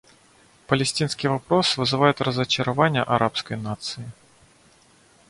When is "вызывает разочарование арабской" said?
1.77-3.55